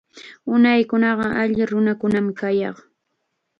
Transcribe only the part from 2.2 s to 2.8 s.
kayaq.